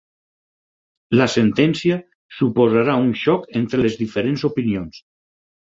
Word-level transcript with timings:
La 1.21 1.27
sentència 1.33 1.99
suposarà 2.39 2.99
un 3.05 3.15
xoc 3.27 3.47
entre 3.63 3.87
les 3.87 4.03
diferents 4.05 4.51
opinions. 4.53 5.03